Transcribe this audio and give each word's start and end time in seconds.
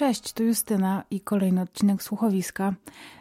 Cześć, 0.00 0.32
tu 0.32 0.44
Justyna 0.44 1.04
i 1.10 1.20
kolejny 1.20 1.60
odcinek 1.60 2.02
słuchowiska. 2.02 2.74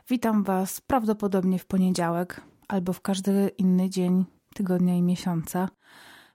Witam 0.10 0.44
Was 0.44 0.82
prawdopodobnie 0.82 1.60
w 1.60 1.66
poniedziałek 1.66 2.42
albo 2.68 2.94
w 2.94 3.02
każdy 3.02 3.52
inny 3.58 3.90
dzień 3.90 4.26
tygodnia 4.56 4.96
i 4.96 5.02
miesiąca, 5.02 5.70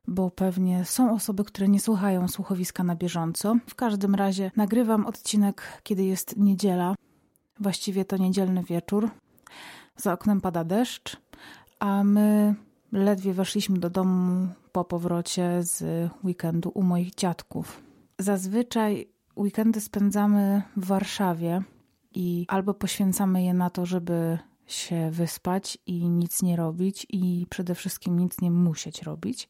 bo 0.08 0.30
pewnie 0.30 0.84
są 0.84 1.14
osoby, 1.14 1.44
które 1.44 1.68
nie 1.68 1.80
słuchają 1.80 2.28
słuchowiska 2.28 2.84
na 2.84 2.96
bieżąco. 2.96 3.56
W 3.66 3.74
każdym 3.74 4.14
razie 4.14 4.50
nagrywam 4.56 5.06
odcinek, 5.06 5.62
kiedy 5.82 6.04
jest 6.04 6.36
niedziela, 6.36 6.94
właściwie 7.60 8.04
to 8.04 8.16
niedzielny 8.16 8.62
wieczór. 8.62 9.10
Za 9.96 10.12
oknem 10.12 10.40
pada 10.40 10.64
deszcz, 10.64 11.16
a 11.78 12.04
my 12.04 12.54
ledwie 12.92 13.32
weszliśmy 13.32 13.78
do 13.78 13.90
domu 13.90 14.48
po 14.72 14.84
powrocie 14.84 15.62
z 15.62 16.10
weekendu 16.24 16.70
u 16.74 16.82
moich 16.82 17.14
dziadków. 17.14 17.82
Zazwyczaj 18.18 19.13
weekendy 19.36 19.80
spędzamy 19.80 20.62
w 20.76 20.86
Warszawie 20.86 21.62
i 22.14 22.44
albo 22.48 22.74
poświęcamy 22.74 23.42
je 23.44 23.54
na 23.54 23.70
to, 23.70 23.86
żeby 23.86 24.38
się 24.66 25.10
wyspać 25.10 25.78
i 25.86 26.08
nic 26.08 26.42
nie 26.42 26.56
robić, 26.56 27.06
i 27.10 27.46
przede 27.50 27.74
wszystkim 27.74 28.18
nic 28.18 28.40
nie 28.40 28.50
musieć 28.50 29.02
robić, 29.02 29.48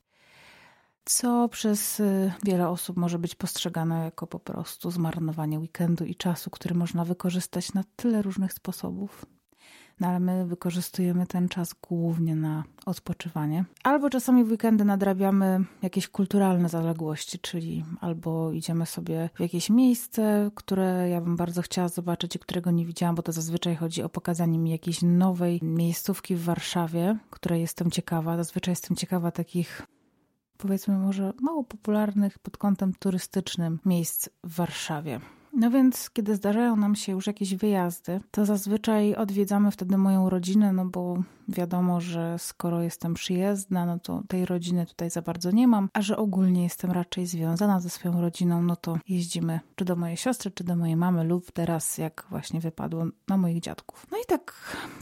co 1.05 1.49
przez 1.49 2.01
y, 2.01 2.33
wiele 2.43 2.69
osób 2.69 2.97
może 2.97 3.19
być 3.19 3.35
postrzegane 3.35 4.05
jako 4.05 4.27
po 4.27 4.39
prostu 4.39 4.91
zmarnowanie 4.91 5.59
weekendu 5.59 6.05
i 6.05 6.15
czasu, 6.15 6.51
który 6.51 6.75
można 6.75 7.05
wykorzystać 7.05 7.75
na 7.75 7.85
tyle 7.97 8.23
różnych 8.23 8.53
sposobów 8.53 9.27
no 10.01 10.09
ale 10.09 10.21
my 10.21 10.47
wykorzystujemy 10.47 11.27
ten 11.27 11.49
czas 11.49 11.75
głównie 11.89 12.37
na 12.37 12.65
odpoczywanie. 12.87 13.65
Albo 13.83 14.11
czasami 14.11 14.45
w 14.45 14.51
weekendy 14.51 14.85
nadrabiamy 14.85 15.65
jakieś 15.83 16.09
kulturalne 16.09 16.69
zaległości, 16.69 17.39
czyli 17.39 17.85
albo 18.01 18.53
idziemy 18.53 18.87
sobie 18.87 19.31
w 19.35 19.41
jakieś 19.41 19.71
miejsce, 19.71 20.51
które 20.55 21.09
ja 21.09 21.21
bym 21.21 21.37
bardzo 21.37 21.63
chciała 21.63 21.89
zobaczyć 21.89 22.37
i 22.37 22.39
którego 22.39 22.71
nie 22.71 22.87
widziałam, 22.87 23.15
bo 23.15 23.23
to 23.23 23.33
zazwyczaj 23.33 23.77
chodzi 23.77 24.03
o 24.03 24.09
pokazanie 24.09 24.59
mi 24.59 24.71
jakiejś 24.71 25.03
nowej 25.03 25.61
miejscówki 25.63 26.37
w 26.37 26.45
Warszawie, 26.45 27.19
której 27.31 27.61
jestem 27.61 27.91
ciekawa. 27.91 28.37
Zazwyczaj 28.37 28.73
jestem 28.73 28.97
ciekawa 28.97 29.31
takich 29.31 29.87
powiedzmy 30.59 30.99
może 30.99 31.33
mało 31.41 31.65
popularnych 31.65 32.39
pod 32.39 32.57
kątem 32.57 32.95
turystycznym 32.99 33.79
miejsc 33.85 34.29
w 34.45 34.55
Warszawie. 34.55 35.21
No 35.57 35.71
więc, 35.71 36.11
kiedy 36.11 36.35
zdarzają 36.35 36.77
nam 36.77 36.97
się 36.97 37.13
już 37.13 37.27
jakieś 37.27 37.55
wyjazdy, 37.55 38.21
to 38.31 38.45
zazwyczaj 38.45 39.15
odwiedzamy 39.15 39.71
wtedy 39.71 39.99
moją 39.99 40.31
rodzinę, 40.31 40.73
no 40.73 40.85
bo 40.85 41.23
wiadomo, 41.49 42.01
że 42.01 42.39
skoro 42.39 42.83
jestem 42.83 43.15
przyjezdna, 43.15 43.87
no 43.87 43.99
to 43.99 44.23
tej 44.29 44.47
rodziny 44.47 44.87
tutaj 44.87 45.11
za 45.11 45.23
bardzo 45.23 45.51
nie 45.51 45.69
mam, 45.69 45.89
a 45.93 46.03
że 46.03 46.17
ogólnie 46.17 46.63
jestem 46.63 46.91
raczej 46.91 47.27
związana 47.27 47.81
ze 47.81 47.91
swoją 47.91 48.21
rodziną, 48.21 48.63
no 48.63 48.77
to 48.77 48.99
jeździmy 49.09 49.61
czy 49.75 49.85
do 49.85 49.97
mojej 49.97 50.17
siostry, 50.17 50.51
czy 50.51 50.65
do 50.65 50.77
mojej 50.77 50.97
mamy, 50.97 51.25
lub 51.25 51.53
teraz, 51.53 51.99
jak 51.99 52.27
właśnie 52.31 52.61
wypadło, 52.61 53.05
na 53.29 53.37
moich 53.37 53.61
dziadków. 53.61 54.07
No 54.11 54.19
i 54.19 54.27
tak 54.29 54.55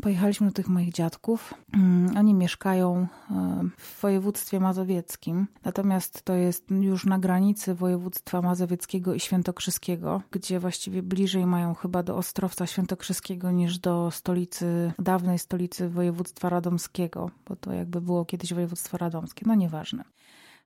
pojechaliśmy 0.03 0.47
do 0.47 0.53
tych 0.53 0.69
moich 0.69 0.93
dziadków. 0.93 1.55
Mm, 1.75 2.17
oni 2.17 2.35
mieszkają 2.35 3.07
e, 3.31 3.69
w 3.79 4.01
województwie 4.01 4.61
mazowieckim, 4.61 5.47
natomiast 5.65 6.23
to 6.23 6.35
jest 6.35 6.71
już 6.71 7.07
na 7.07 7.19
granicy 7.19 7.75
województwa 7.75 8.43
mazowieckiego 8.43 9.15
i 9.15 9.21
świętokrzyskiego, 9.21 10.23
gdzie 10.31 10.61
właściwie 10.61 11.03
bliżej 11.03 11.47
mają 11.47 11.75
chyba 11.75 12.03
do 12.03 12.17
Ostrowca 12.17 12.67
Świętokrzyskiego 12.67 13.51
niż 13.51 13.79
do 13.79 14.11
stolicy, 14.11 14.93
dawnej 14.99 15.39
stolicy 15.39 15.89
województwa 15.89 16.32
radomskiego, 16.41 17.31
bo 17.49 17.57
to 17.57 17.73
jakby 17.73 18.01
było 18.01 18.25
kiedyś 18.25 18.55
województwo 18.55 18.99
radomskie, 18.99 19.45
no 19.47 19.55
nieważne. 19.55 20.05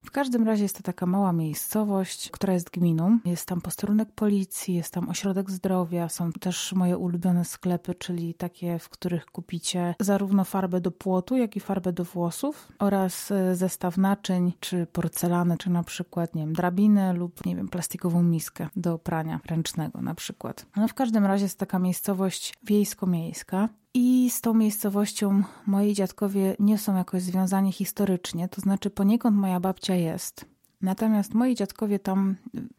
W 0.07 0.11
każdym 0.11 0.47
razie 0.47 0.63
jest 0.63 0.77
to 0.77 0.83
taka 0.83 1.07
mała 1.07 1.33
miejscowość, 1.33 2.31
która 2.31 2.55
jest 2.55 2.71
gminą. 2.71 3.19
Jest 3.25 3.47
tam 3.47 3.61
posterunek 3.61 4.13
policji, 4.13 4.75
jest 4.75 4.93
tam 4.93 5.09
ośrodek 5.09 5.51
zdrowia, 5.51 6.09
są 6.09 6.33
też 6.33 6.73
moje 6.73 6.99
ulubione 6.99 7.45
sklepy, 7.45 7.95
czyli 7.95 8.35
takie, 8.35 8.79
w 8.79 8.89
których 8.89 9.27
kupicie 9.27 9.95
zarówno 10.01 10.45
farbę 10.45 10.81
do 10.81 10.91
płotu, 10.91 11.37
jak 11.37 11.57
i 11.57 11.61
farbę 11.61 11.93
do 11.93 12.05
włosów 12.05 12.69
oraz 12.79 13.31
e, 13.31 13.57
zestaw 13.57 13.99
naczyń, 13.99 14.53
czy 14.61 14.87
porcelany, 14.87 15.59
czy 15.59 15.71
na 15.71 15.83
przykład, 15.83 16.35
nie 16.35 16.43
wiem, 16.43 16.53
drabinę 16.53 17.13
lub, 17.13 17.47
nie 17.47 17.57
wiem, 17.57 17.69
plastikową 17.69 18.23
miskę 18.23 18.69
do 18.77 18.99
prania 18.99 19.41
ręcznego 19.47 20.03
na 20.03 20.15
przykład. 20.15 20.67
No 20.77 20.89
w 20.89 20.95
każdym 20.95 21.25
razie 21.27 21.45
jest 21.45 21.59
taka 21.59 21.79
miejscowość 21.79 22.55
wiejsko-miejska. 22.63 23.69
I 23.99 24.31
z 24.31 24.41
tą 24.41 24.55
miejscowością 24.55 25.43
moi 25.67 25.93
dziadkowie 25.93 26.57
nie 26.59 26.79
są 26.79 26.97
jakoś 26.97 27.23
związani 27.23 27.73
historycznie, 27.73 28.49
to 28.49 28.61
znaczy 28.61 28.91
poniekąd 28.91 29.37
moja 29.37 29.61
babcia 29.61 29.95
jest. 29.95 30.56
Natomiast 30.83 31.35
moi 31.35 31.55
dziadkowie 31.55 31.99
tam 31.99 32.37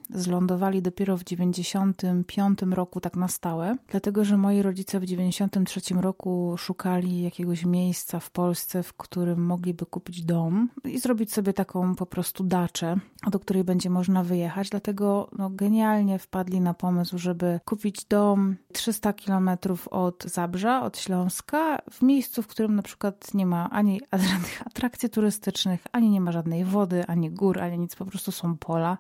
zlądowali 0.10 0.82
dopiero 0.82 1.18
w 1.18 1.24
95 1.24 2.60
roku 2.72 3.02
tak 3.02 3.16
na 3.16 3.28
stałe, 3.28 3.78
dlatego 3.88 4.26
że 4.26 4.38
moi 4.38 4.62
rodzice 4.62 5.00
w 5.00 5.06
93 5.06 5.94
roku 5.94 6.56
szukali 6.58 7.22
jakiegoś 7.22 7.66
miejsca 7.66 8.20
w 8.20 8.32
Polsce, 8.32 8.84
w 8.84 8.94
którym 8.94 9.46
mogliby 9.46 9.86
kupić 9.86 10.26
dom 10.26 10.70
i 10.84 11.00
zrobić 11.00 11.34
sobie 11.34 11.54
taką 11.54 11.96
po 11.96 12.06
prostu 12.06 12.44
daczę, 12.44 12.96
do 13.32 13.40
której 13.40 13.64
będzie 13.64 13.90
można 13.90 14.24
wyjechać. 14.24 14.70
Dlatego 14.70 15.30
no, 15.38 15.50
genialnie 15.50 16.20
wpadli 16.20 16.62
na 16.62 16.74
pomysł, 16.74 17.18
żeby 17.18 17.60
kupić 17.66 18.06
dom 18.06 18.56
300 18.74 19.14
kilometrów 19.14 19.88
od 19.88 20.24
Zabrza, 20.24 20.84
od 20.84 20.98
Śląska, 20.98 21.78
w 21.92 22.02
miejscu, 22.02 22.42
w 22.42 22.48
którym 22.48 22.76
na 22.76 22.82
przykład 22.82 23.34
nie 23.34 23.46
ma 23.46 23.70
ani 23.70 24.02
żadnych 24.14 24.62
atrakcji 24.68 25.10
turystycznych, 25.10 25.88
ani 25.92 26.10
nie 26.10 26.22
ma 26.22 26.32
żadnej 26.32 26.66
wody, 26.66 27.06
ani 27.08 27.32
gór, 27.32 27.60
ani 27.60 27.87
nic, 27.88 27.96
po 27.96 28.06
prostu 28.06 28.32
są 28.32 28.58
pola. 28.58 28.98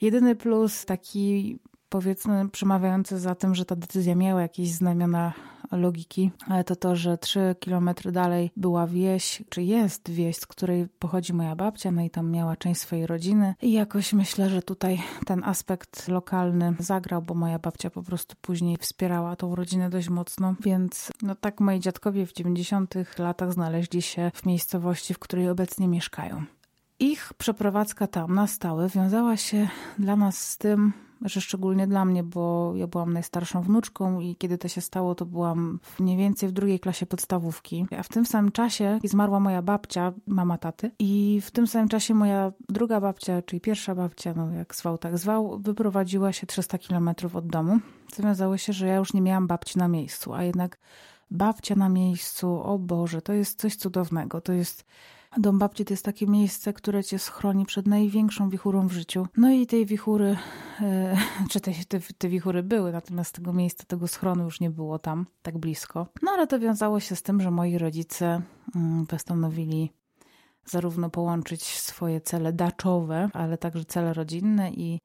Jedyny 0.00 0.36
plus 0.36 0.84
taki 0.84 1.58
powiedzmy 1.88 2.48
przemawiający 2.48 3.18
za 3.18 3.34
tym, 3.34 3.54
że 3.54 3.64
ta 3.64 3.76
decyzja 3.76 4.14
miała 4.14 4.42
jakieś 4.42 4.72
znamiona 4.72 5.32
logiki, 5.72 6.30
ale 6.46 6.64
to 6.64 6.76
to, 6.76 6.96
że 6.96 7.18
trzy 7.18 7.56
kilometry 7.60 8.12
dalej 8.12 8.50
była 8.56 8.86
wieś, 8.86 9.42
czy 9.48 9.62
jest 9.62 10.10
wieś, 10.10 10.36
z 10.36 10.46
której 10.46 10.88
pochodzi 10.98 11.32
moja 11.32 11.56
babcia, 11.56 11.90
no 11.90 12.02
i 12.02 12.10
tam 12.10 12.30
miała 12.30 12.56
część 12.56 12.80
swojej 12.80 13.06
rodziny 13.06 13.54
i 13.62 13.72
jakoś 13.72 14.12
myślę, 14.12 14.50
że 14.50 14.62
tutaj 14.62 15.02
ten 15.26 15.44
aspekt 15.44 16.08
lokalny 16.08 16.74
zagrał, 16.78 17.22
bo 17.22 17.34
moja 17.34 17.58
babcia 17.58 17.90
po 17.90 18.02
prostu 18.02 18.36
później 18.40 18.76
wspierała 18.76 19.36
tą 19.36 19.54
rodzinę 19.54 19.90
dość 19.90 20.08
mocno, 20.08 20.54
więc 20.64 21.12
no 21.22 21.34
tak 21.34 21.60
moi 21.60 21.80
dziadkowie 21.80 22.26
w 22.26 22.32
90 22.32 22.94
latach 23.18 23.52
znaleźli 23.52 24.02
się 24.02 24.30
w 24.34 24.46
miejscowości, 24.46 25.14
w 25.14 25.18
której 25.18 25.48
obecnie 25.48 25.88
mieszkają. 25.88 26.44
Ich 27.02 27.34
przeprowadzka 27.34 28.06
tam 28.06 28.34
na 28.34 28.46
stałe 28.46 28.88
wiązała 28.88 29.36
się 29.36 29.68
dla 29.98 30.16
nas 30.16 30.48
z 30.48 30.58
tym, 30.58 30.92
że 31.22 31.40
szczególnie 31.40 31.86
dla 31.86 32.04
mnie, 32.04 32.22
bo 32.22 32.72
ja 32.76 32.86
byłam 32.86 33.12
najstarszą 33.12 33.62
wnuczką 33.62 34.20
i 34.20 34.36
kiedy 34.36 34.58
to 34.58 34.68
się 34.68 34.80
stało, 34.80 35.14
to 35.14 35.26
byłam 35.26 35.80
mniej 36.00 36.16
więcej 36.16 36.48
w 36.48 36.52
drugiej 36.52 36.80
klasie 36.80 37.06
podstawówki. 37.06 37.86
A 37.98 38.02
w 38.02 38.08
tym 38.08 38.26
samym 38.26 38.52
czasie 38.52 38.98
zmarła 39.04 39.40
moja 39.40 39.62
babcia, 39.62 40.12
mama 40.26 40.58
taty, 40.58 40.90
i 40.98 41.40
w 41.42 41.50
tym 41.50 41.66
samym 41.66 41.88
czasie 41.88 42.14
moja 42.14 42.52
druga 42.68 43.00
babcia, 43.00 43.42
czyli 43.42 43.60
pierwsza 43.60 43.94
babcia, 43.94 44.34
no 44.36 44.50
jak 44.50 44.74
zwał, 44.74 44.98
tak 44.98 45.18
zwał, 45.18 45.58
wyprowadziła 45.58 46.32
się 46.32 46.46
300 46.46 46.78
kilometrów 46.78 47.36
od 47.36 47.46
domu. 47.46 47.78
Co 48.12 48.22
wiązało 48.22 48.56
się, 48.56 48.72
że 48.72 48.86
ja 48.86 48.96
już 48.96 49.12
nie 49.12 49.20
miałam 49.20 49.46
babci 49.46 49.78
na 49.78 49.88
miejscu, 49.88 50.34
a 50.34 50.42
jednak 50.44 50.78
babcia 51.30 51.74
na 51.74 51.88
miejscu, 51.88 52.62
o 52.62 52.78
Boże, 52.78 53.22
to 53.22 53.32
jest 53.32 53.60
coś 53.60 53.76
cudownego. 53.76 54.40
To 54.40 54.52
jest 54.52 54.84
Dom 55.36 55.58
babci 55.58 55.84
to 55.84 55.92
jest 55.92 56.04
takie 56.04 56.26
miejsce, 56.26 56.72
które 56.72 57.04
cię 57.04 57.18
schroni 57.18 57.66
przed 57.66 57.86
największą 57.86 58.50
wichurą 58.50 58.88
w 58.88 58.92
życiu. 58.92 59.26
No 59.36 59.50
i 59.50 59.66
tej 59.66 59.86
wichury, 59.86 60.36
e, 60.80 61.16
czy 61.50 61.60
te, 61.60 61.72
te, 61.88 62.00
te 62.18 62.28
wichury 62.28 62.62
były, 62.62 62.92
natomiast 62.92 63.34
tego 63.34 63.52
miejsca, 63.52 63.84
tego 63.84 64.08
schronu 64.08 64.44
już 64.44 64.60
nie 64.60 64.70
było 64.70 64.98
tam 64.98 65.26
tak 65.42 65.58
blisko. 65.58 66.06
No 66.22 66.30
ale 66.30 66.46
to 66.46 66.60
wiązało 66.60 67.00
się 67.00 67.16
z 67.16 67.22
tym, 67.22 67.40
że 67.40 67.50
moi 67.50 67.78
rodzice 67.78 68.42
mm, 68.74 69.06
postanowili 69.06 69.92
zarówno 70.66 71.10
połączyć 71.10 71.62
swoje 71.62 72.20
cele 72.20 72.52
daczowe, 72.52 73.28
ale 73.32 73.58
także 73.58 73.84
cele 73.84 74.14
rodzinne 74.14 74.70
i 74.70 75.00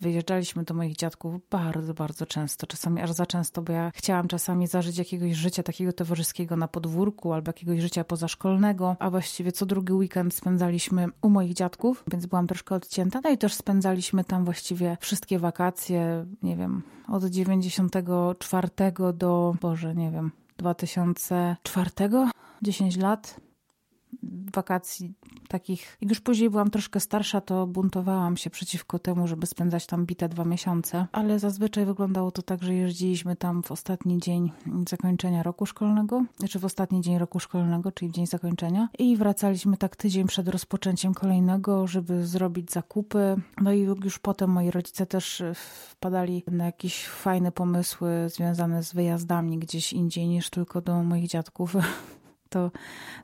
wyjeżdżaliśmy 0.00 0.64
do 0.64 0.74
moich 0.74 0.96
dziadków 0.96 1.34
bardzo, 1.50 1.94
bardzo 1.94 2.26
często, 2.26 2.66
czasami 2.66 3.00
aż 3.00 3.12
za 3.12 3.26
często, 3.26 3.62
bo 3.62 3.72
ja 3.72 3.90
chciałam 3.94 4.28
czasami 4.28 4.66
zażyć 4.66 4.98
jakiegoś 4.98 5.32
życia 5.32 5.62
takiego 5.62 5.92
towarzyskiego 5.92 6.56
na 6.56 6.68
podwórku 6.68 7.32
albo 7.32 7.48
jakiegoś 7.48 7.80
życia 7.80 8.04
pozaszkolnego, 8.04 8.96
a 8.98 9.10
właściwie 9.10 9.52
co 9.52 9.66
drugi 9.66 9.92
weekend 9.92 10.34
spędzaliśmy 10.34 11.08
u 11.22 11.30
moich 11.30 11.54
dziadków, 11.54 12.04
więc 12.10 12.26
byłam 12.26 12.46
troszkę 12.46 12.74
odcięta. 12.74 13.20
No 13.24 13.30
i 13.30 13.38
też 13.38 13.54
spędzaliśmy 13.54 14.24
tam 14.24 14.44
właściwie 14.44 14.96
wszystkie 15.00 15.38
wakacje, 15.38 16.26
nie 16.42 16.56
wiem, 16.56 16.82
od 17.08 17.24
94 17.24 18.68
do, 19.14 19.54
Boże, 19.60 19.94
nie 19.94 20.10
wiem, 20.10 20.32
2004, 20.56 21.90
10 22.62 22.96
lat 22.96 23.40
wakacji 24.54 25.14
takich. 25.48 25.96
Jak 26.00 26.10
już 26.10 26.20
później 26.20 26.50
byłam 26.50 26.70
troszkę 26.70 27.00
starsza, 27.00 27.40
to 27.40 27.66
buntowałam 27.66 28.36
się 28.36 28.50
przeciwko 28.50 28.98
temu, 28.98 29.28
żeby 29.28 29.46
spędzać 29.46 29.86
tam 29.86 30.06
bite 30.06 30.28
dwa 30.28 30.44
miesiące, 30.44 31.06
ale 31.12 31.38
zazwyczaj 31.38 31.86
wyglądało 31.86 32.30
to 32.30 32.42
tak, 32.42 32.62
że 32.62 32.74
jeździliśmy 32.74 33.36
tam 33.36 33.62
w 33.62 33.72
ostatni 33.72 34.18
dzień 34.18 34.52
zakończenia 34.88 35.42
roku 35.42 35.66
szkolnego, 35.66 36.24
znaczy 36.38 36.58
w 36.58 36.64
ostatni 36.64 37.00
dzień 37.00 37.18
roku 37.18 37.40
szkolnego, 37.40 37.92
czyli 37.92 38.10
w 38.10 38.14
dzień 38.14 38.26
zakończenia 38.26 38.88
i 38.98 39.16
wracaliśmy 39.16 39.76
tak 39.76 39.96
tydzień 39.96 40.26
przed 40.26 40.48
rozpoczęciem 40.48 41.14
kolejnego, 41.14 41.86
żeby 41.86 42.26
zrobić 42.26 42.72
zakupy. 42.72 43.36
No 43.60 43.72
i 43.72 43.80
już 43.80 44.18
potem 44.18 44.50
moi 44.50 44.70
rodzice 44.70 45.06
też 45.06 45.42
wpadali 45.90 46.42
na 46.50 46.64
jakieś 46.64 47.06
fajne 47.06 47.52
pomysły 47.52 48.10
związane 48.28 48.82
z 48.82 48.92
wyjazdami 48.92 49.58
gdzieś 49.58 49.92
indziej 49.92 50.28
niż 50.28 50.50
tylko 50.50 50.80
do 50.80 51.02
moich 51.02 51.28
dziadków 51.28 51.74
to 52.54 52.70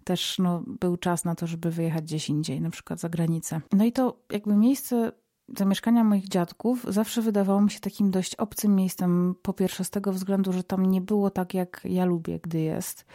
też 0.05 0.38
no, 0.38 0.62
był 0.67 0.97
czas 0.97 1.25
na 1.25 1.35
to, 1.35 1.47
żeby 1.47 1.71
wyjechać 1.71 2.05
gdzieś 2.05 2.29
indziej, 2.29 2.61
na 2.61 2.71
przykład 2.71 3.00
za 3.00 3.09
granicę. 3.09 3.61
No 3.73 3.85
i 3.85 3.93
to 3.93 4.17
jakby 4.32 4.56
miejsce 4.56 5.12
zamieszkania 5.59 6.05
moich 6.05 6.29
dziadków 6.29 6.87
zawsze 6.88 7.23
wydawało 7.23 7.61
mi 7.61 7.71
się 7.71 7.81
takim 7.81 8.11
dość 8.11 8.35
obcym 8.35 8.77
miejscem. 8.77 9.35
Po 9.43 9.53
pierwsze, 9.53 9.85
z 9.85 9.91
tego 9.91 10.12
względu, 10.12 10.53
że 10.53 10.65
tam 10.65 10.87
nie 10.87 11.00
było 11.00 11.31
tak, 11.31 11.55
jak 11.55 11.81
ja 11.85 12.05
lubię, 12.05 12.41
gdy 12.43 12.61
jest. 12.61 13.06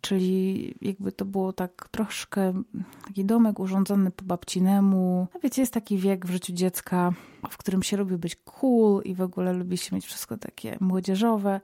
Czyli 0.00 0.74
jakby 0.80 1.12
to 1.12 1.24
było 1.24 1.52
tak 1.52 1.88
troszkę 1.90 2.52
taki 3.06 3.24
domek 3.24 3.60
urządzony 3.60 4.10
po 4.10 4.24
babcinemu. 4.24 5.26
A 5.34 5.38
wiecie, 5.38 5.62
jest 5.62 5.74
taki 5.74 5.98
wiek 5.98 6.26
w 6.26 6.30
życiu 6.30 6.52
dziecka, 6.52 7.12
w 7.50 7.56
którym 7.56 7.82
się 7.82 7.96
lubi 7.96 8.16
być 8.16 8.36
cool 8.36 9.02
i 9.04 9.14
w 9.14 9.20
ogóle 9.20 9.52
lubi 9.52 9.78
się 9.78 9.96
mieć 9.96 10.06
wszystko 10.06 10.36
takie 10.36 10.76
młodzieżowe. 10.80 11.60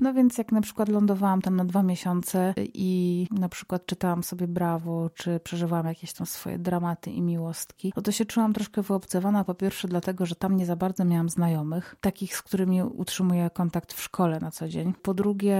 No 0.00 0.14
więc 0.14 0.38
jak 0.38 0.52
na 0.52 0.60
przykład 0.60 0.88
lądowałam 0.88 1.42
tam 1.42 1.56
na 1.56 1.64
dwa 1.64 1.82
miesiące 1.82 2.54
i 2.74 3.26
na 3.30 3.48
przykład 3.48 3.86
czytałam 3.86 4.22
sobie 4.22 4.48
Brawo, 4.48 5.10
czy 5.14 5.40
przeżywałam 5.40 5.86
jakieś 5.86 6.12
tam 6.12 6.26
swoje 6.26 6.58
dramaty 6.58 7.10
i 7.10 7.22
miłostki, 7.22 7.92
no 7.96 8.02
to 8.02 8.12
się 8.12 8.24
czułam 8.24 8.52
troszkę 8.52 8.82
wyobcowana. 8.82 9.44
Po 9.44 9.54
pierwsze 9.54 9.88
dlatego, 9.88 10.26
że 10.26 10.34
tam 10.34 10.56
nie 10.56 10.66
za 10.66 10.76
bardzo 10.76 11.04
miałam 11.04 11.28
znajomych, 11.28 11.96
takich, 12.00 12.36
z 12.36 12.42
którymi 12.42 12.82
utrzymuję 12.82 13.50
kontakt 13.50 13.92
w 13.92 14.02
szkole 14.02 14.38
na 14.40 14.50
co 14.50 14.68
dzień. 14.68 14.94
Po 15.02 15.14
drugie, 15.14 15.58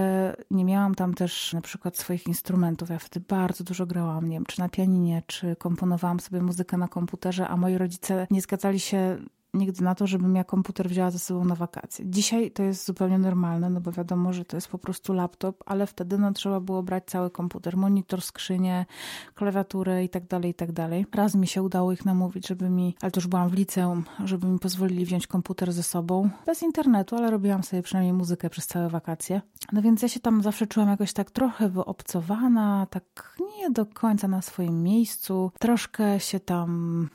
nie 0.51 0.65
miałam 0.65 0.95
tam 0.95 1.13
też 1.13 1.53
na 1.53 1.61
przykład 1.61 1.97
swoich 1.97 2.27
instrumentów. 2.27 2.89
Ja 2.89 2.99
wtedy 2.99 3.25
bardzo 3.29 3.63
dużo 3.63 3.85
grałam, 3.85 4.29
nie 4.29 4.35
wiem, 4.35 4.45
czy 4.45 4.59
na 4.59 4.69
pianinie, 4.69 5.23
czy 5.27 5.55
komponowałam 5.55 6.19
sobie 6.19 6.41
muzykę 6.41 6.77
na 6.77 6.87
komputerze, 6.87 7.47
a 7.47 7.57
moi 7.57 7.77
rodzice 7.77 8.27
nie 8.31 8.41
zgadzali 8.41 8.79
się 8.79 9.17
nigdy 9.53 9.83
na 9.83 9.95
to, 9.95 10.07
żebym 10.07 10.35
ja 10.35 10.43
komputer 10.43 10.89
wzięła 10.89 11.11
ze 11.11 11.19
sobą 11.19 11.45
na 11.45 11.55
wakacje. 11.55 12.05
Dzisiaj 12.07 12.51
to 12.51 12.63
jest 12.63 12.85
zupełnie 12.85 13.19
normalne, 13.19 13.69
no 13.69 13.81
bo 13.81 13.91
wiadomo, 13.91 14.33
że 14.33 14.45
to 14.45 14.57
jest 14.57 14.67
po 14.67 14.77
prostu 14.77 15.13
laptop, 15.13 15.63
ale 15.65 15.87
wtedy 15.87 16.17
no, 16.17 16.33
trzeba 16.33 16.59
było 16.59 16.83
brać 16.83 17.03
cały 17.05 17.29
komputer, 17.29 17.77
monitor, 17.77 18.21
skrzynię, 18.21 18.85
klawiaturę 19.35 20.03
i 20.03 20.09
tak 20.09 20.27
dalej, 20.27 20.51
i 20.51 20.53
tak 20.53 20.71
dalej. 20.71 21.05
Raz 21.15 21.35
mi 21.35 21.47
się 21.47 21.63
udało 21.63 21.91
ich 21.91 22.05
namówić, 22.05 22.47
żeby 22.47 22.69
mi, 22.69 22.95
ale 23.01 23.11
to 23.11 23.19
już 23.19 23.27
byłam 23.27 23.49
w 23.49 23.53
liceum, 23.53 24.03
żeby 24.25 24.47
mi 24.47 24.59
pozwolili 24.59 25.05
wziąć 25.05 25.27
komputer 25.27 25.71
ze 25.73 25.83
sobą. 25.83 26.29
Bez 26.45 26.63
internetu, 26.63 27.15
ale 27.15 27.31
robiłam 27.31 27.63
sobie 27.63 27.81
przynajmniej 27.81 28.13
muzykę 28.13 28.49
przez 28.49 28.67
całe 28.67 28.89
wakacje. 28.89 29.41
No 29.71 29.81
więc 29.81 30.01
ja 30.01 30.07
się 30.07 30.19
tam 30.19 30.41
zawsze 30.43 30.67
czułam 30.67 30.89
jakoś 30.89 31.13
tak 31.13 31.31
trochę 31.31 31.69
wyobcowana, 31.69 32.87
tak 32.89 33.37
nie 33.57 33.71
do 33.71 33.85
końca 33.85 34.27
na 34.27 34.41
swoim 34.41 34.83
miejscu. 34.83 35.51
Troszkę 35.59 36.19
się 36.19 36.39
tam 36.39 37.09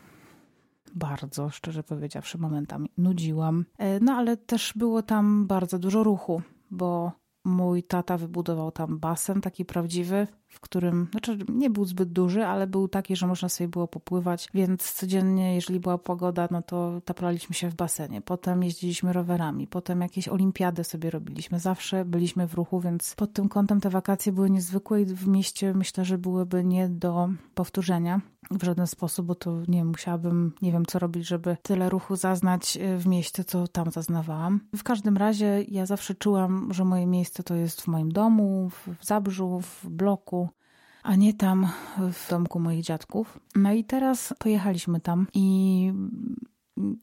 bardzo, 0.94 1.50
szczerze 1.50 1.82
powiedziawszy, 1.82 2.38
momentami 2.38 2.90
nudziłam. 2.98 3.64
E, 3.78 4.00
no 4.00 4.12
ale 4.12 4.36
też 4.36 4.72
było 4.76 5.02
tam 5.02 5.46
bardzo 5.46 5.78
dużo 5.78 6.02
ruchu, 6.02 6.42
bo 6.70 7.12
mój 7.44 7.82
tata 7.82 8.18
wybudował 8.18 8.72
tam 8.72 8.98
basen 8.98 9.40
taki 9.40 9.64
prawdziwy, 9.64 10.26
w 10.54 10.60
którym, 10.60 11.08
znaczy 11.10 11.38
nie 11.48 11.70
był 11.70 11.84
zbyt 11.84 12.12
duży, 12.12 12.46
ale 12.46 12.66
był 12.66 12.88
taki, 12.88 13.16
że 13.16 13.26
można 13.26 13.48
sobie 13.48 13.68
było 13.68 13.88
popływać, 13.88 14.48
więc 14.54 14.92
codziennie, 14.92 15.54
jeżeli 15.54 15.80
była 15.80 15.98
pogoda, 15.98 16.48
no 16.50 16.62
to 16.62 17.00
taplaliśmy 17.04 17.54
się 17.54 17.70
w 17.70 17.74
basenie. 17.74 18.20
Potem 18.20 18.62
jeździliśmy 18.62 19.12
rowerami, 19.12 19.66
potem 19.66 20.00
jakieś 20.00 20.28
olimpiady 20.28 20.84
sobie 20.84 21.10
robiliśmy. 21.10 21.60
Zawsze 21.60 22.04
byliśmy 22.04 22.48
w 22.48 22.54
ruchu, 22.54 22.80
więc 22.80 23.14
pod 23.14 23.32
tym 23.32 23.48
kątem 23.48 23.80
te 23.80 23.90
wakacje 23.90 24.32
były 24.32 24.50
niezwykłe 24.50 25.02
i 25.02 25.04
w 25.04 25.28
mieście 25.28 25.74
myślę, 25.74 26.04
że 26.04 26.18
byłyby 26.18 26.64
nie 26.64 26.88
do 26.88 27.28
powtórzenia 27.54 28.20
w 28.50 28.64
żaden 28.64 28.86
sposób, 28.86 29.26
bo 29.26 29.34
to 29.34 29.62
nie 29.68 29.84
musiałabym, 29.84 30.52
nie 30.62 30.72
wiem 30.72 30.86
co 30.86 30.98
robić, 30.98 31.26
żeby 31.26 31.56
tyle 31.62 31.88
ruchu 31.88 32.16
zaznać 32.16 32.76
e, 32.76 32.98
w 32.98 33.06
mieście, 33.06 33.44
co 33.44 33.68
tam 33.68 33.90
zaznawałam. 33.90 34.60
W 34.76 34.82
każdym 34.82 35.16
razie 35.16 35.62
ja 35.68 35.86
zawsze 35.86 36.14
czułam, 36.14 36.68
że 36.72 36.84
moje 36.84 37.06
miejsce 37.06 37.42
to 37.42 37.54
jest 37.54 37.80
w 37.80 37.86
moim 37.86 38.12
domu, 38.12 38.70
w 38.70 39.04
Zabrzu, 39.06 39.60
w 39.60 39.88
bloku, 39.88 40.43
a 41.04 41.16
nie 41.16 41.34
tam 41.34 41.68
w 42.12 42.30
domku 42.30 42.60
moich 42.60 42.82
dziadków. 42.82 43.38
No 43.54 43.72
i 43.72 43.84
teraz 43.84 44.34
pojechaliśmy 44.38 45.00
tam 45.00 45.26
i 45.34 45.92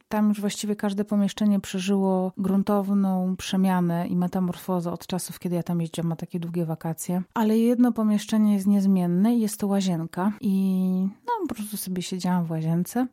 tam 0.07 0.29
już 0.29 0.41
właściwie 0.41 0.75
każde 0.75 1.05
pomieszczenie 1.05 1.59
przeżyło 1.59 2.31
gruntowną 2.37 3.35
przemianę 3.35 4.07
i 4.07 4.15
metamorfozę 4.15 4.91
od 4.91 5.07
czasów, 5.07 5.39
kiedy 5.39 5.55
ja 5.55 5.63
tam 5.63 5.81
jeździłam 5.81 6.09
na 6.09 6.15
takie 6.15 6.39
długie 6.39 6.65
wakacje. 6.65 7.23
Ale 7.33 7.57
jedno 7.57 7.91
pomieszczenie 7.91 8.53
jest 8.53 8.67
niezmienne 8.67 9.35
i 9.35 9.39
jest 9.39 9.59
to 9.59 9.67
łazienka. 9.67 10.31
I 10.41 11.07
no, 11.27 11.47
po 11.47 11.55
prostu 11.55 11.77
sobie 11.77 12.01
siedziałam 12.01 12.45
w 12.45 12.51
łazience. 12.51 13.07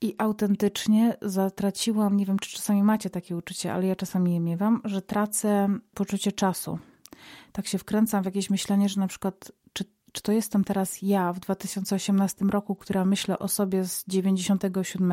I 0.00 0.14
autentycznie 0.18 1.16
zatraciłam, 1.22 2.16
nie 2.16 2.26
wiem 2.26 2.38
czy 2.38 2.56
czasami 2.56 2.82
macie 2.82 3.10
takie 3.10 3.36
uczucie, 3.36 3.72
ale 3.72 3.86
ja 3.86 3.96
czasami 3.96 4.34
je 4.34 4.40
miewam, 4.40 4.80
że 4.84 5.02
tracę 5.02 5.68
poczucie 5.94 6.32
czasu. 6.32 6.78
Tak 7.52 7.66
się 7.66 7.78
wkręcam 7.78 8.22
w 8.22 8.26
jakieś 8.26 8.50
myślenie, 8.50 8.88
że 8.88 9.00
na 9.00 9.06
przykład 9.06 9.52
czy 10.16 10.22
to 10.22 10.32
jestem 10.32 10.64
teraz 10.64 11.02
ja 11.02 11.32
w 11.32 11.40
2018 11.40 12.44
roku, 12.44 12.74
która 12.74 13.04
myślę 13.04 13.38
o 13.38 13.48
sobie 13.48 13.84
z 13.84 14.04
97, 14.08 15.12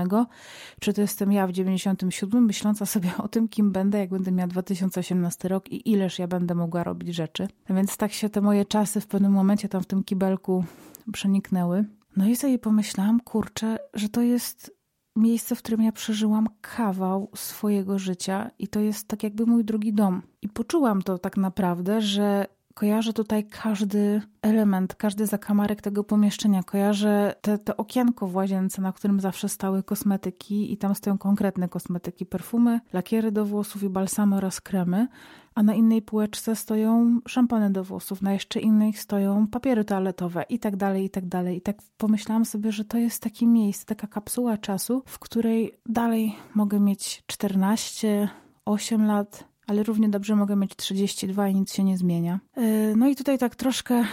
czy 0.79 0.93
to 0.93 1.01
jestem 1.01 1.31
ja 1.31 1.47
w 1.47 1.51
97, 1.51 2.45
myśląca 2.45 2.85
sobie 2.85 3.11
o 3.17 3.27
tym, 3.27 3.47
kim 3.47 3.71
będę, 3.71 3.97
jak 3.99 4.09
będę 4.09 4.31
miała 4.31 4.47
2018 4.47 5.47
rok 5.47 5.69
i 5.69 5.91
ileż 5.91 6.19
ja 6.19 6.27
będę 6.27 6.55
mogła 6.55 6.83
robić 6.83 7.15
rzeczy. 7.15 7.47
Więc 7.69 7.97
tak 7.97 8.13
się 8.13 8.29
te 8.29 8.41
moje 8.41 8.65
czasy 8.65 9.01
w 9.01 9.07
pewnym 9.07 9.31
momencie 9.31 9.69
tam 9.69 9.81
w 9.81 9.85
tym 9.85 10.03
kibelku 10.03 10.65
przeniknęły. 11.13 11.85
No 12.17 12.27
i 12.27 12.35
sobie 12.35 12.59
pomyślałam, 12.59 13.19
kurczę, 13.19 13.77
że 13.93 14.09
to 14.09 14.21
jest 14.21 14.77
miejsce, 15.15 15.55
w 15.55 15.59
którym 15.59 15.81
ja 15.81 15.91
przeżyłam 15.91 16.47
kawał 16.61 17.29
swojego 17.35 17.99
życia 17.99 18.51
i 18.59 18.67
to 18.67 18.79
jest 18.79 19.07
tak 19.07 19.23
jakby 19.23 19.45
mój 19.45 19.65
drugi 19.65 19.93
dom. 19.93 20.21
I 20.41 20.49
poczułam 20.49 21.01
to 21.01 21.17
tak 21.17 21.37
naprawdę, 21.37 22.01
że 22.01 22.45
kojarzę 22.73 23.13
tutaj 23.13 23.45
każdy 23.45 24.21
element, 24.41 24.95
każdy 24.95 25.25
zakamarek 25.25 25.81
tego 25.81 26.03
pomieszczenia. 26.03 26.63
Kojarzę 26.63 27.35
te, 27.41 27.57
te 27.57 27.77
okienko 27.77 28.27
w 28.27 28.35
łazience, 28.35 28.81
na 28.81 28.93
którym 28.93 29.19
zawsze 29.19 29.49
stały 29.49 29.83
kosmetyki 29.83 30.73
i 30.73 30.77
tam 30.77 30.95
stoją 30.95 31.17
konkretne 31.17 31.69
kosmetyki, 31.69 32.25
perfumy, 32.25 32.79
lakiery 32.93 33.31
do 33.31 33.45
włosów 33.45 33.83
i 33.83 33.89
balsamy 33.89 34.35
oraz 34.35 34.61
kremy, 34.61 35.07
a 35.55 35.63
na 35.63 35.73
innej 35.73 36.01
półeczce 36.01 36.55
stoją 36.55 37.19
szampony 37.27 37.69
do 37.69 37.83
włosów, 37.83 38.21
na 38.21 38.33
jeszcze 38.33 38.59
innej 38.59 38.93
stoją 38.93 39.47
papiery 39.47 39.85
toaletowe 39.85 40.45
i 40.49 40.59
tak 40.59 40.75
dalej, 40.75 41.05
i 41.05 41.09
tak 41.09 41.25
dalej. 41.25 41.57
I 41.57 41.61
tak 41.61 41.77
pomyślałam 41.97 42.45
sobie, 42.45 42.71
że 42.71 42.85
to 42.85 42.97
jest 42.97 43.23
takie 43.23 43.47
miejsce, 43.47 43.85
taka 43.85 44.07
kapsuła 44.07 44.57
czasu, 44.57 45.03
w 45.05 45.19
której 45.19 45.71
dalej 45.85 46.35
mogę 46.55 46.79
mieć 46.79 47.23
14, 47.27 48.29
8 48.65 49.05
lat, 49.05 49.52
ale 49.73 49.83
równie 49.83 50.09
dobrze 50.09 50.35
mogę 50.35 50.55
mieć 50.55 50.75
32 50.75 51.47
i 51.47 51.55
nic 51.55 51.73
się 51.73 51.83
nie 51.83 51.97
zmienia. 51.97 52.39
E, 52.55 52.95
no 52.95 53.07
i 53.07 53.15
tutaj 53.15 53.37
tak 53.37 53.55
troszkę 53.55 54.03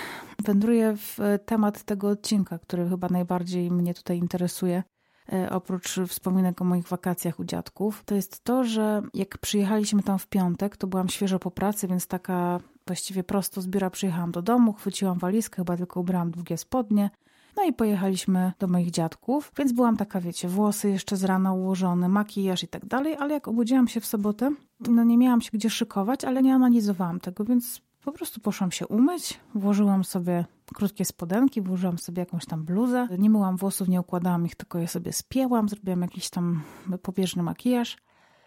wędruję 0.44 0.96
w 0.96 1.18
temat 1.46 1.82
tego 1.82 2.08
odcinka, 2.08 2.58
który 2.58 2.88
chyba 2.88 3.08
najbardziej 3.08 3.70
mnie 3.70 3.94
tutaj 3.94 4.18
interesuje. 4.18 4.82
E, 5.32 5.50
oprócz 5.50 6.00
wspominek 6.08 6.62
o 6.62 6.64
moich 6.64 6.88
wakacjach 6.88 7.40
u 7.40 7.44
dziadków, 7.44 8.02
to 8.04 8.14
jest 8.14 8.44
to, 8.44 8.64
że 8.64 9.02
jak 9.14 9.38
przyjechaliśmy 9.38 10.02
tam 10.02 10.18
w 10.18 10.26
piątek, 10.26 10.76
to 10.76 10.86
byłam 10.86 11.08
świeżo 11.08 11.38
po 11.38 11.50
pracy, 11.50 11.88
więc 11.88 12.06
taka 12.06 12.60
właściwie 12.86 13.24
prosto 13.24 13.60
z 13.60 13.66
biura 13.66 13.90
przyjechałam 13.90 14.32
do 14.32 14.42
domu, 14.42 14.72
chwyciłam 14.72 15.18
walizkę, 15.18 15.56
chyba 15.56 15.76
tylko 15.76 16.00
ubrałam 16.00 16.30
długie 16.30 16.56
spodnie, 16.56 17.10
no 17.56 17.64
i 17.64 17.72
pojechaliśmy 17.72 18.52
do 18.58 18.66
moich 18.66 18.90
dziadków, 18.90 19.52
więc 19.58 19.72
byłam 19.72 19.96
taka, 19.96 20.20
wiecie, 20.20 20.48
włosy 20.48 20.90
jeszcze 20.90 21.16
z 21.16 21.24
rana 21.24 21.52
ułożone, 21.52 22.08
makijaż 22.08 22.62
i 22.62 22.68
tak 22.68 22.86
dalej, 22.86 23.16
ale 23.18 23.34
jak 23.34 23.48
obudziłam 23.48 23.88
się 23.88 24.00
w 24.00 24.06
sobotę, 24.06 24.50
no 24.88 25.04
nie 25.04 25.18
miałam 25.18 25.40
się 25.40 25.50
gdzie 25.52 25.70
szykować, 25.70 26.24
ale 26.24 26.42
nie 26.42 26.54
analizowałam 26.54 27.20
tego, 27.20 27.44
więc 27.44 27.80
po 28.04 28.12
prostu 28.12 28.40
poszłam 28.40 28.72
się 28.72 28.86
umyć, 28.86 29.40
włożyłam 29.54 30.04
sobie 30.04 30.44
krótkie 30.74 31.04
spodenki, 31.04 31.62
włożyłam 31.62 31.98
sobie 31.98 32.20
jakąś 32.20 32.46
tam 32.46 32.64
bluzę, 32.64 33.08
nie 33.18 33.30
myłam 33.30 33.56
włosów, 33.56 33.88
nie 33.88 34.00
układałam 34.00 34.46
ich, 34.46 34.54
tylko 34.54 34.78
je 34.78 34.88
sobie 34.88 35.12
spięłam, 35.12 35.68
zrobiłam 35.68 36.02
jakiś 36.02 36.30
tam 36.30 36.62
pobieżny 37.02 37.42
makijaż. 37.42 37.96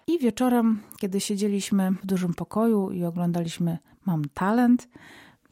I 0.07 0.19
wieczorem, 0.19 0.79
kiedy 0.97 1.19
siedzieliśmy 1.19 1.91
w 1.91 2.05
dużym 2.05 2.33
pokoju 2.33 2.91
i 2.91 3.03
oglądaliśmy 3.03 3.77
Mam 4.05 4.21
Talent, 4.33 4.87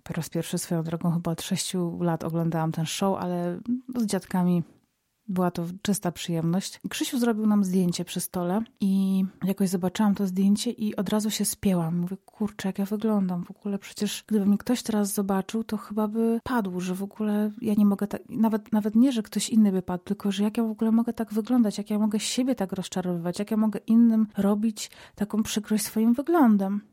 po 0.03 0.13
raz 0.13 0.29
pierwszy 0.29 0.57
swoją 0.57 0.83
drogą 0.83 1.11
chyba 1.11 1.31
od 1.31 1.41
6 1.41 1.73
lat 1.99 2.23
oglądałam 2.23 2.71
ten 2.71 2.85
show, 2.85 3.19
ale 3.19 3.59
z 3.97 4.05
dziadkami 4.05 4.63
była 5.27 5.51
to 5.51 5.65
czysta 5.81 6.11
przyjemność. 6.11 6.79
Krzysiu 6.89 7.19
zrobił 7.19 7.47
nam 7.47 7.63
zdjęcie 7.63 8.05
przy 8.05 8.19
stole 8.19 8.61
i 8.79 9.23
jakoś 9.43 9.69
zobaczyłam 9.69 10.15
to 10.15 10.27
zdjęcie 10.27 10.71
i 10.71 10.95
od 10.95 11.09
razu 11.09 11.29
się 11.31 11.45
spięłam. 11.45 11.97
Mówię, 11.97 12.17
kurczę, 12.25 12.69
jak 12.69 12.79
ja 12.79 12.85
wyglądam. 12.85 13.43
W 13.43 13.51
ogóle 13.51 13.79
przecież 13.79 14.23
gdyby 14.27 14.45
mnie 14.45 14.57
ktoś 14.57 14.83
teraz 14.83 15.13
zobaczył, 15.13 15.63
to 15.63 15.77
chyba 15.77 16.07
by 16.07 16.39
padł, 16.43 16.79
że 16.79 16.95
w 16.95 17.03
ogóle 17.03 17.51
ja 17.61 17.73
nie 17.77 17.85
mogę 17.85 18.07
tak, 18.07 18.21
nawet, 18.29 18.71
nawet 18.71 18.95
nie, 18.95 19.11
że 19.11 19.23
ktoś 19.23 19.49
inny 19.49 19.71
by 19.71 19.81
padł, 19.81 20.03
tylko 20.03 20.31
że 20.31 20.43
jak 20.43 20.57
ja 20.57 20.63
w 20.63 20.71
ogóle 20.71 20.91
mogę 20.91 21.13
tak 21.13 21.33
wyglądać, 21.33 21.77
jak 21.77 21.89
ja 21.89 21.99
mogę 21.99 22.19
siebie 22.19 22.55
tak 22.55 22.71
rozczarowywać, 22.73 23.39
jak 23.39 23.51
ja 23.51 23.57
mogę 23.57 23.79
innym 23.87 24.27
robić 24.37 24.91
taką 25.15 25.43
przykrość 25.43 25.83
swoim 25.83 26.13
wyglądem. 26.13 26.90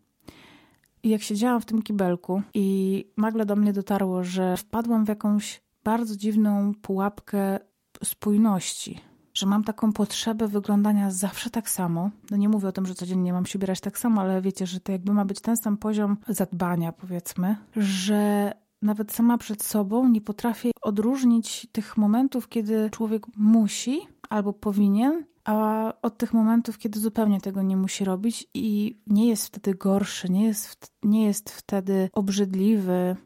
I 1.02 1.08
jak 1.08 1.22
siedziałam 1.22 1.60
w 1.60 1.64
tym 1.64 1.82
kibelku 1.82 2.42
i 2.54 3.04
nagle 3.16 3.46
do 3.46 3.56
mnie 3.56 3.72
dotarło, 3.72 4.24
że 4.24 4.56
wpadłam 4.56 5.04
w 5.04 5.08
jakąś 5.08 5.60
bardzo 5.84 6.16
dziwną 6.16 6.72
pułapkę 6.82 7.58
spójności, 8.04 9.00
że 9.34 9.46
mam 9.46 9.64
taką 9.64 9.92
potrzebę 9.92 10.48
wyglądania 10.48 11.10
zawsze 11.10 11.50
tak 11.50 11.70
samo. 11.70 12.10
No 12.30 12.36
nie 12.36 12.48
mówię 12.48 12.68
o 12.68 12.72
tym, 12.72 12.86
że 12.86 12.94
codziennie 12.94 13.32
mam 13.32 13.46
się 13.46 13.58
ubierać 13.58 13.80
tak 13.80 13.98
samo, 13.98 14.20
ale 14.20 14.42
wiecie, 14.42 14.66
że 14.66 14.80
to 14.80 14.92
jakby 14.92 15.12
ma 15.12 15.24
być 15.24 15.40
ten 15.40 15.56
sam 15.56 15.76
poziom 15.76 16.16
zadbania, 16.28 16.92
powiedzmy, 16.92 17.56
że 17.76 18.52
nawet 18.82 19.12
sama 19.12 19.38
przed 19.38 19.62
sobą 19.62 20.08
nie 20.08 20.20
potrafię 20.20 20.70
odróżnić 20.82 21.66
tych 21.72 21.96
momentów, 21.96 22.48
kiedy 22.48 22.90
człowiek 22.90 23.26
musi 23.36 24.00
albo 24.28 24.52
powinien, 24.52 25.24
a 25.44 25.92
od 26.02 26.18
tych 26.18 26.32
momentów, 26.32 26.78
kiedy 26.78 27.00
zupełnie 27.00 27.40
tego 27.40 27.62
nie 27.62 27.76
musi 27.76 28.04
robić 28.04 28.46
i 28.54 28.98
nie 29.06 29.28
jest 29.28 29.46
wtedy 29.46 29.74
gorszy, 29.74 30.32
nie 30.32 30.46
jest, 30.46 30.92
nie 31.02 31.26
jest 31.26 31.50
wtedy 31.50 32.10
obrzydliwy 32.12 33.16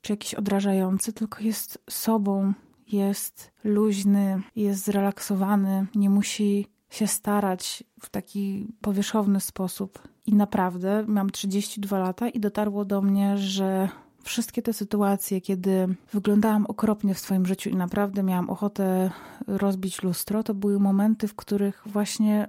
czy 0.00 0.12
jakiś 0.12 0.34
odrażający, 0.34 1.12
tylko 1.12 1.40
jest 1.40 1.82
sobą, 1.90 2.52
jest 2.86 3.52
luźny, 3.64 4.42
jest 4.56 4.84
zrelaksowany, 4.84 5.86
nie 5.94 6.10
musi 6.10 6.66
się 6.90 7.06
starać 7.06 7.84
w 8.00 8.10
taki 8.10 8.72
powierzchowny 8.80 9.40
sposób. 9.40 10.08
I 10.26 10.34
naprawdę 10.34 11.04
mam 11.06 11.30
32 11.30 11.98
lata 11.98 12.28
i 12.28 12.40
dotarło 12.40 12.84
do 12.84 13.02
mnie, 13.02 13.38
że 13.38 13.88
wszystkie 14.22 14.62
te 14.62 14.72
sytuacje, 14.72 15.40
kiedy 15.40 15.94
wyglądałam 16.12 16.66
okropnie 16.66 17.14
w 17.14 17.18
swoim 17.18 17.46
życiu 17.46 17.70
i 17.70 17.76
naprawdę 17.76 18.22
miałam 18.22 18.50
ochotę 18.50 19.10
rozbić 19.46 20.02
lustro, 20.02 20.42
to 20.42 20.54
były 20.54 20.78
momenty, 20.78 21.28
w 21.28 21.34
których 21.34 21.82
właśnie 21.86 22.48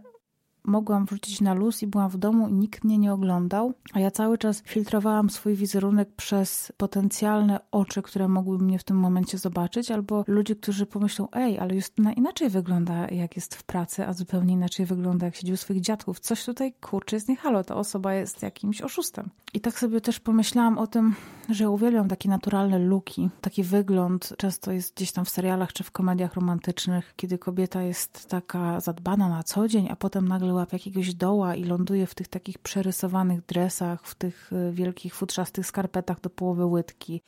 mogłam 0.63 1.05
wrzucić 1.05 1.41
na 1.41 1.53
luz 1.53 1.83
i 1.83 1.87
byłam 1.87 2.09
w 2.09 2.17
domu 2.17 2.47
i 2.47 2.53
nikt 2.53 2.83
mnie 2.83 2.97
nie 2.97 3.13
oglądał, 3.13 3.73
a 3.93 3.99
ja 3.99 4.11
cały 4.11 4.37
czas 4.37 4.61
filtrowałam 4.65 5.29
swój 5.29 5.55
wizerunek 5.55 6.09
przez 6.15 6.71
potencjalne 6.77 7.59
oczy, 7.71 8.01
które 8.01 8.27
mogłyby 8.27 8.63
mnie 8.63 8.79
w 8.79 8.83
tym 8.83 8.97
momencie 8.97 9.37
zobaczyć, 9.37 9.91
albo 9.91 10.23
ludzi, 10.27 10.55
którzy 10.55 10.85
pomyślą, 10.85 11.27
ej, 11.31 11.59
ale 11.59 11.75
Justyna 11.75 12.13
inaczej 12.13 12.49
wygląda 12.49 13.07
jak 13.07 13.35
jest 13.35 13.55
w 13.55 13.63
pracy, 13.63 14.07
a 14.07 14.13
zupełnie 14.13 14.53
inaczej 14.53 14.85
wygląda 14.85 15.25
jak 15.25 15.35
siedzi 15.35 15.53
u 15.53 15.57
swoich 15.57 15.81
dziadków. 15.81 16.19
Coś 16.19 16.45
tutaj, 16.45 16.73
kurczę, 16.73 17.15
jest 17.15 17.29
nie 17.29 17.35
halo, 17.35 17.63
ta 17.63 17.75
osoba 17.75 18.13
jest 18.13 18.41
jakimś 18.41 18.81
oszustem. 18.81 19.29
I 19.53 19.61
tak 19.61 19.79
sobie 19.79 20.01
też 20.01 20.19
pomyślałam 20.19 20.77
o 20.77 20.87
tym, 20.87 21.15
że 21.49 21.69
uwielbiam 21.69 22.07
takie 22.07 22.29
naturalne 22.29 22.79
luki, 22.79 23.29
taki 23.41 23.63
wygląd. 23.63 24.33
Często 24.37 24.71
jest 24.71 24.95
gdzieś 24.95 25.11
tam 25.11 25.25
w 25.25 25.29
serialach 25.29 25.73
czy 25.73 25.83
w 25.83 25.91
komediach 25.91 26.33
romantycznych, 26.33 27.13
kiedy 27.15 27.37
kobieta 27.37 27.81
jest 27.81 28.29
taka 28.29 28.79
zadbana 28.79 29.29
na 29.29 29.43
co 29.43 29.67
dzień, 29.67 29.87
a 29.91 29.95
potem 29.95 30.27
nagle 30.27 30.48
łapie 30.53 30.77
jakiegoś 30.77 31.13
doła 31.13 31.55
i 31.55 31.63
ląduje 31.63 32.07
w 32.07 32.15
tych 32.15 32.27
takich 32.27 32.59
przerysowanych 32.59 33.45
dresach, 33.45 34.05
w 34.05 34.15
tych 34.15 34.53
y, 34.53 34.71
wielkich 34.71 35.15
futrzastych 35.15 35.65
skarpetach 35.65 36.21
do 36.21 36.29
połowy 36.29 36.65
łydki, 36.65 37.21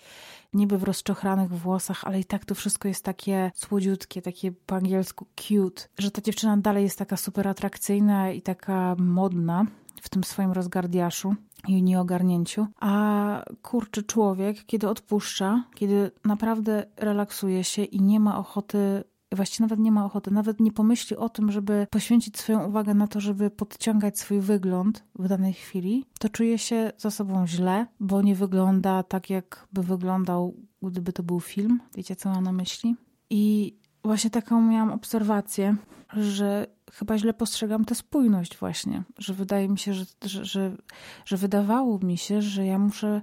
niby 0.54 0.78
w 0.78 0.84
rozczochranych 0.84 1.50
włosach, 1.50 2.04
ale 2.04 2.20
i 2.20 2.26
tak 2.26 2.46
to 2.46 2.56
wszystko 2.56 2.88
jest 2.88 3.04
takie 3.04 3.52
słodziutkie, 3.56 4.22
takie 4.22 4.52
po 4.52 4.76
angielsku 4.76 5.26
cute, 5.36 5.88
że 6.00 6.12
ta 6.12 6.22
dziewczyna 6.22 6.58
dalej 6.58 6.84
jest 6.84 6.98
taka 6.98 7.18
super 7.18 7.48
atrakcyjna 7.48 8.32
i 8.32 8.42
taka 8.42 8.96
modna 9.00 9.66
w 10.02 10.10
tym 10.10 10.24
swoim 10.24 10.52
rozgardiaszu 10.52 11.36
i 11.68 11.84
nieogarnięciu. 11.84 12.68
A 12.80 13.46
kurczy 13.62 14.04
człowiek, 14.04 14.66
kiedy 14.66 14.90
odpuszcza, 14.90 15.64
kiedy 15.76 16.12
naprawdę 16.26 16.86
relaksuje 16.98 17.64
się 17.64 17.84
i 17.84 18.02
nie 18.02 18.20
ma 18.20 18.38
ochoty 18.38 19.04
właściwie 19.36 19.64
nawet 19.66 19.80
nie 19.80 19.92
ma 19.92 20.06
ochoty, 20.06 20.32
nawet 20.32 20.60
nie 20.60 20.72
pomyśli 20.72 21.16
o 21.18 21.30
tym, 21.30 21.52
żeby 21.52 21.88
poświęcić 21.90 22.38
swoją 22.38 22.68
uwagę 22.68 22.94
na 22.94 23.08
to, 23.08 23.20
żeby 23.20 23.50
podciągać 23.50 24.20
swój 24.20 24.40
wygląd 24.40 25.04
w 25.16 25.28
danej 25.28 25.54
chwili, 25.54 26.06
to 26.20 26.30
czuje 26.30 26.58
się 26.58 26.92
za 26.98 27.12
sobą 27.12 27.48
źle, 27.48 27.88
bo 28.00 28.22
nie 28.22 28.36
wygląda 28.36 29.04
tak, 29.04 29.30
jakby 29.30 29.84
wyglądał, 29.84 30.56
gdyby 30.82 31.14
to 31.14 31.24
był 31.24 31.40
film. 31.40 31.80
Wiecie, 31.96 32.16
co 32.16 32.30
mam 32.30 32.44
na 32.44 32.52
myśli? 32.52 32.96
I 33.30 33.76
właśnie 34.04 34.30
taką 34.30 34.62
miałam 34.62 34.92
obserwację, 34.92 35.76
że 36.14 36.68
chyba 36.92 37.18
źle 37.18 37.34
postrzegam 37.34 37.86
tę 37.86 37.96
spójność 37.96 38.58
właśnie, 38.58 39.04
że 39.18 39.34
wydaje 39.34 39.70
mi 39.70 39.78
się, 39.78 39.94
że, 39.94 40.06
że, 40.24 40.46
że, 40.46 40.78
że 41.26 41.38
wydawało 41.38 42.00
mi 42.00 42.18
się, 42.18 42.42
że 42.42 42.66
ja 42.66 42.80
muszę 42.80 43.22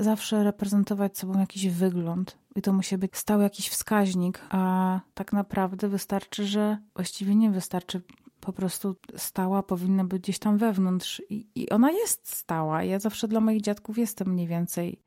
zawsze 0.00 0.44
reprezentować 0.44 1.18
sobą 1.18 1.38
jakiś 1.38 1.68
wygląd 1.68 2.38
i 2.56 2.62
to 2.62 2.72
musi 2.72 2.98
być 2.98 3.16
stały 3.16 3.42
jakiś 3.42 3.68
wskaźnik, 3.68 4.40
a 4.50 5.00
tak 5.14 5.32
naprawdę 5.32 5.88
wystarczy, 5.88 6.46
że 6.46 6.78
właściwie 6.94 7.34
nie 7.34 7.50
wystarczy 7.50 8.02
po 8.40 8.52
prostu 8.52 8.96
stała 9.16 9.62
powinna 9.62 10.04
być 10.04 10.22
gdzieś 10.22 10.38
tam 10.38 10.58
wewnątrz 10.58 11.22
i, 11.30 11.46
i 11.54 11.70
ona 11.70 11.90
jest 11.90 12.36
stała. 12.36 12.84
Ja 12.84 12.98
zawsze 12.98 13.28
dla 13.28 13.40
moich 13.40 13.62
dziadków 13.62 13.98
jestem 13.98 14.28
mniej 14.28 14.46
więcej 14.46 15.02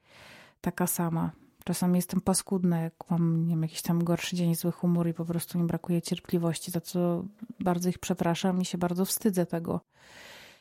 taka 0.62 0.88
sama. 0.88 1.31
Czasami 1.63 1.95
jestem 1.95 2.21
paskudna, 2.21 2.79
jak 2.79 2.93
mam 3.09 3.47
nie 3.47 3.53
wiem, 3.53 3.62
jakiś 3.62 3.81
tam 3.81 4.03
gorszy 4.03 4.35
dzień, 4.35 4.55
zły 4.55 4.71
humor 4.71 5.07
i 5.07 5.13
po 5.13 5.25
prostu 5.25 5.59
mi 5.59 5.67
brakuje 5.67 6.01
cierpliwości, 6.01 6.71
za 6.71 6.81
co 6.81 7.25
bardzo 7.59 7.89
ich 7.89 8.00
przepraszam 8.00 8.62
i 8.62 8.65
się 8.65 8.77
bardzo 8.77 9.05
wstydzę 9.05 9.45
tego. 9.45 9.81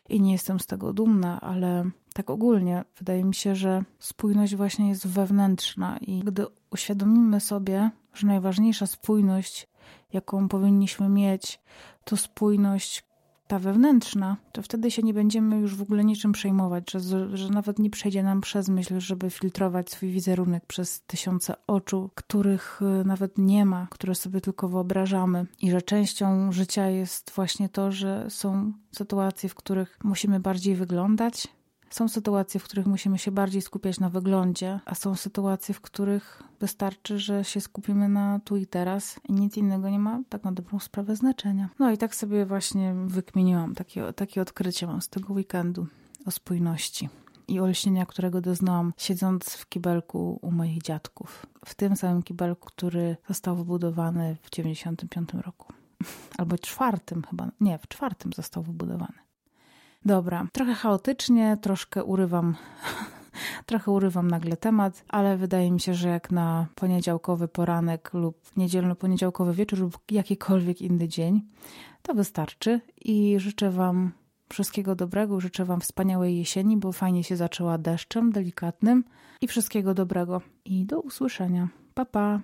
I 0.08 0.20
nie 0.20 0.32
jestem 0.32 0.60
z 0.60 0.66
tego 0.66 0.92
dumna, 0.92 1.40
ale 1.40 1.90
tak 2.14 2.30
ogólnie 2.30 2.84
wydaje 2.98 3.24
mi 3.24 3.34
się, 3.34 3.54
że 3.54 3.84
spójność 3.98 4.56
właśnie 4.56 4.88
jest 4.88 5.06
wewnętrzna 5.06 5.98
i 5.98 6.20
gdy 6.20 6.46
uświadomimy 6.70 7.40
sobie, 7.40 7.90
że 8.14 8.26
najważniejsza 8.26 8.86
spójność, 8.86 9.68
jaką 10.12 10.48
powinniśmy 10.48 11.08
mieć, 11.08 11.60
to 12.04 12.16
spójność, 12.16 13.04
ta 13.52 13.58
wewnętrzna, 13.58 14.36
to 14.52 14.62
wtedy 14.62 14.90
się 14.90 15.02
nie 15.02 15.14
będziemy 15.14 15.58
już 15.58 15.76
w 15.76 15.82
ogóle 15.82 16.04
niczym 16.04 16.32
przejmować, 16.32 16.90
że, 16.90 17.36
że 17.36 17.48
nawet 17.48 17.78
nie 17.78 17.90
przejdzie 17.90 18.22
nam 18.22 18.40
przez 18.40 18.68
myśl, 18.68 19.00
żeby 19.00 19.30
filtrować 19.30 19.90
swój 19.90 20.10
wizerunek 20.10 20.66
przez 20.66 21.02
tysiące 21.02 21.54
oczu, 21.66 22.10
których 22.14 22.80
y, 22.82 23.04
nawet 23.04 23.38
nie 23.38 23.66
ma, 23.66 23.86
które 23.90 24.14
sobie 24.14 24.40
tylko 24.40 24.68
wyobrażamy. 24.68 25.46
I 25.60 25.70
że 25.70 25.82
częścią 25.82 26.52
życia 26.52 26.86
jest 26.86 27.32
właśnie 27.34 27.68
to, 27.68 27.92
że 27.92 28.26
są 28.28 28.72
sytuacje, 28.92 29.48
w 29.48 29.54
których 29.54 29.98
musimy 30.04 30.40
bardziej 30.40 30.74
wyglądać, 30.74 31.48
są 31.94 32.08
sytuacje, 32.08 32.60
w 32.60 32.64
których 32.64 32.86
musimy 32.86 33.18
się 33.18 33.30
bardziej 33.30 33.62
skupiać 33.62 34.00
na 34.00 34.10
wyglądzie, 34.10 34.80
a 34.84 34.94
są 34.94 35.14
sytuacje, 35.14 35.74
w 35.74 35.80
których 35.80 36.42
wystarczy, 36.60 37.18
że 37.18 37.44
się 37.44 37.60
skupimy 37.60 38.08
na 38.08 38.40
tu 38.44 38.56
i 38.56 38.66
teraz 38.66 39.20
i 39.28 39.32
nic 39.32 39.56
innego 39.56 39.90
nie 39.90 39.98
ma 39.98 40.20
tak 40.28 40.44
na 40.44 40.52
dobrą 40.52 40.78
sprawę 40.78 41.16
znaczenia. 41.16 41.68
No 41.78 41.90
i 41.90 41.98
tak 41.98 42.14
sobie 42.14 42.46
właśnie 42.46 42.94
wykminiłam, 43.06 43.74
takie, 43.74 44.12
takie 44.12 44.42
odkrycie 44.42 44.86
mam 44.86 45.02
z 45.02 45.08
tego 45.08 45.32
weekendu 45.32 45.86
o 46.26 46.30
spójności 46.30 47.08
i 47.48 47.60
olśnienia, 47.60 48.06
którego 48.06 48.40
doznałam 48.40 48.92
siedząc 48.96 49.54
w 49.54 49.68
kibelku 49.68 50.38
u 50.42 50.50
moich 50.50 50.82
dziadków. 50.82 51.46
W 51.64 51.74
tym 51.74 51.96
samym 51.96 52.22
kibelku, 52.22 52.66
który 52.66 53.16
został 53.28 53.56
wybudowany 53.56 54.36
w 54.42 54.50
95 54.50 55.28
roku. 55.34 55.72
Albo 56.38 56.58
czwartym 56.58 57.22
chyba, 57.30 57.48
nie, 57.60 57.78
w 57.78 57.88
czwartym 57.88 58.32
został 58.32 58.62
wybudowany. 58.62 59.31
Dobra, 60.04 60.46
trochę 60.52 60.74
chaotycznie, 60.74 61.58
troszkę 61.62 62.04
urywam 62.04 62.54
trochę 63.66 63.90
urywam 63.90 64.30
nagle 64.30 64.56
temat, 64.56 65.04
ale 65.08 65.36
wydaje 65.36 65.72
mi 65.72 65.80
się, 65.80 65.94
że 65.94 66.08
jak 66.08 66.30
na 66.30 66.66
poniedziałkowy 66.74 67.48
poranek 67.48 68.10
lub 68.14 68.56
niedzielno-poniedziałkowy 68.56 69.54
wieczór 69.54 69.78
lub 69.78 69.98
jakikolwiek 70.10 70.82
inny 70.82 71.08
dzień, 71.08 71.40
to 72.02 72.14
wystarczy 72.14 72.80
i 73.04 73.34
życzę 73.38 73.70
Wam 73.70 74.12
wszystkiego 74.48 74.94
dobrego, 74.94 75.40
życzę 75.40 75.64
Wam 75.64 75.80
wspaniałej 75.80 76.38
jesieni, 76.38 76.76
bo 76.76 76.92
fajnie 76.92 77.24
się 77.24 77.36
zaczęła 77.36 77.78
deszczem 77.78 78.32
delikatnym 78.32 79.04
i 79.40 79.48
wszystkiego 79.48 79.94
dobrego. 79.94 80.40
I 80.64 80.86
do 80.86 81.00
usłyszenia. 81.00 81.68
Pa, 81.94 82.04
pa! 82.04 82.40